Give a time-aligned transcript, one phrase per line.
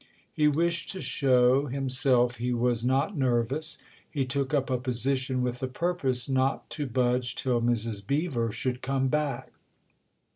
[0.33, 3.77] He wished to show himself he was not nervous;
[4.09, 8.07] he took up a position with the purpose not to budge till Mrs.
[8.07, 9.51] Beever should come back.